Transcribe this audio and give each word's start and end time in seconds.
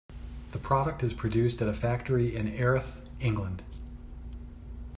The 0.51 0.57
product 0.57 1.03
is 1.03 1.13
produced 1.13 1.61
at 1.61 1.67
a 1.69 1.75
factory 1.75 2.35
in 2.35 2.47
Erith, 2.47 3.07
England. 3.19 3.61